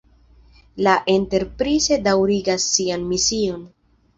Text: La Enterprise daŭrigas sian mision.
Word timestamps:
La 0.87 0.95
Enterprise 1.15 1.99
daŭrigas 2.09 2.67
sian 2.73 3.07
mision. 3.15 3.65